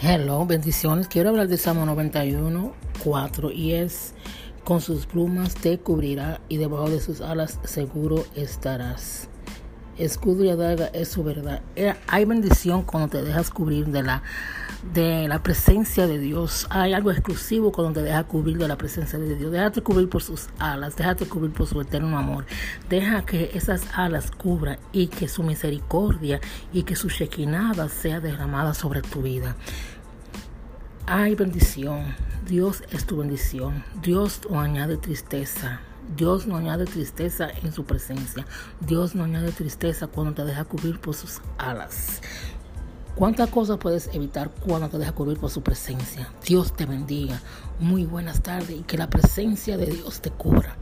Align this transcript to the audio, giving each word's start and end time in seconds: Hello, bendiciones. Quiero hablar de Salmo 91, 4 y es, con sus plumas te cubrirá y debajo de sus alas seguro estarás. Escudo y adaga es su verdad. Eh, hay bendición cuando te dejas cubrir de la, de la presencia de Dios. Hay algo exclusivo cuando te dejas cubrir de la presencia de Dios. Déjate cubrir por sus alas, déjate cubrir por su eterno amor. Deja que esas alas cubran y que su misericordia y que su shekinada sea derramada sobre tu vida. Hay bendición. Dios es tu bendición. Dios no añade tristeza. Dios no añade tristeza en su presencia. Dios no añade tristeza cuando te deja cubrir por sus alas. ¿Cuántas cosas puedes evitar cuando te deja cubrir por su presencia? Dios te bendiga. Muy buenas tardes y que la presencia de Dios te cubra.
Hello, 0.00 0.46
bendiciones. 0.46 1.08
Quiero 1.08 1.30
hablar 1.30 1.48
de 1.48 1.56
Salmo 1.56 1.84
91, 1.84 2.72
4 3.02 3.50
y 3.50 3.72
es, 3.72 4.12
con 4.62 4.80
sus 4.80 5.06
plumas 5.06 5.56
te 5.56 5.76
cubrirá 5.78 6.40
y 6.48 6.58
debajo 6.58 6.88
de 6.88 7.00
sus 7.00 7.20
alas 7.20 7.58
seguro 7.64 8.24
estarás. 8.36 9.28
Escudo 9.98 10.44
y 10.44 10.50
adaga 10.50 10.86
es 10.92 11.08
su 11.08 11.24
verdad. 11.24 11.60
Eh, 11.74 11.92
hay 12.06 12.24
bendición 12.24 12.82
cuando 12.82 13.08
te 13.08 13.22
dejas 13.22 13.50
cubrir 13.50 13.86
de 13.86 14.04
la, 14.04 14.22
de 14.94 15.26
la 15.26 15.42
presencia 15.42 16.06
de 16.06 16.20
Dios. 16.20 16.68
Hay 16.70 16.92
algo 16.92 17.10
exclusivo 17.10 17.72
cuando 17.72 17.94
te 17.94 18.02
dejas 18.06 18.26
cubrir 18.26 18.58
de 18.58 18.68
la 18.68 18.78
presencia 18.78 19.18
de 19.18 19.34
Dios. 19.34 19.50
Déjate 19.50 19.82
cubrir 19.82 20.08
por 20.08 20.22
sus 20.22 20.50
alas, 20.60 20.94
déjate 20.94 21.26
cubrir 21.26 21.52
por 21.52 21.66
su 21.66 21.80
eterno 21.80 22.16
amor. 22.16 22.46
Deja 22.88 23.26
que 23.26 23.50
esas 23.54 23.82
alas 23.92 24.30
cubran 24.30 24.78
y 24.92 25.08
que 25.08 25.26
su 25.26 25.42
misericordia 25.42 26.40
y 26.72 26.84
que 26.84 26.94
su 26.94 27.08
shekinada 27.08 27.88
sea 27.88 28.20
derramada 28.20 28.74
sobre 28.74 29.02
tu 29.02 29.22
vida. 29.22 29.56
Hay 31.06 31.34
bendición. 31.34 32.14
Dios 32.46 32.84
es 32.92 33.04
tu 33.04 33.16
bendición. 33.16 33.82
Dios 34.00 34.42
no 34.48 34.60
añade 34.60 34.96
tristeza. 34.96 35.80
Dios 36.16 36.46
no 36.46 36.56
añade 36.56 36.84
tristeza 36.84 37.48
en 37.62 37.72
su 37.72 37.84
presencia. 37.84 38.46
Dios 38.80 39.14
no 39.14 39.24
añade 39.24 39.52
tristeza 39.52 40.06
cuando 40.06 40.34
te 40.34 40.44
deja 40.44 40.64
cubrir 40.64 41.00
por 41.00 41.14
sus 41.14 41.40
alas. 41.58 42.20
¿Cuántas 43.14 43.50
cosas 43.50 43.78
puedes 43.78 44.08
evitar 44.14 44.50
cuando 44.50 44.88
te 44.88 44.98
deja 44.98 45.12
cubrir 45.12 45.38
por 45.38 45.50
su 45.50 45.60
presencia? 45.62 46.28
Dios 46.46 46.74
te 46.76 46.86
bendiga. 46.86 47.40
Muy 47.80 48.04
buenas 48.04 48.42
tardes 48.42 48.70
y 48.70 48.82
que 48.82 48.96
la 48.96 49.10
presencia 49.10 49.76
de 49.76 49.86
Dios 49.86 50.20
te 50.20 50.30
cubra. 50.30 50.76